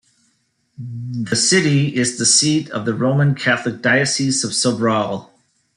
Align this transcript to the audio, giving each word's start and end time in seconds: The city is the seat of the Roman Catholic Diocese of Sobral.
The 0.79 1.35
city 1.35 1.95
is 1.95 2.17
the 2.17 2.25
seat 2.25 2.71
of 2.71 2.85
the 2.85 2.93
Roman 2.95 3.35
Catholic 3.35 3.83
Diocese 3.83 4.43
of 4.43 4.49
Sobral. 4.49 5.29